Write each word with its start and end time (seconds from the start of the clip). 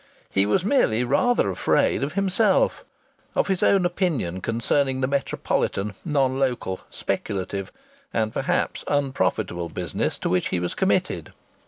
He 0.31 0.47
was 0.47 0.65
merely 0.65 1.03
rather 1.03 1.51
afraid 1.51 2.01
of 2.01 2.13
himself 2.13 2.83
of 3.35 3.49
his 3.49 3.61
own 3.61 3.85
opinion 3.85 4.41
concerning 4.41 4.99
the 4.99 5.07
metropolitan, 5.07 5.93
non 6.03 6.39
local, 6.39 6.79
speculative 6.89 7.71
and 8.11 8.33
perhaps 8.33 8.83
unprofitable 8.87 9.69
business 9.69 10.17
to 10.17 10.29
which 10.29 10.47
he 10.47 10.59
was 10.59 10.73
committed. 10.73 11.33